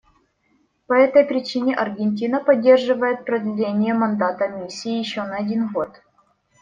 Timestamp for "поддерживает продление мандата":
2.43-4.47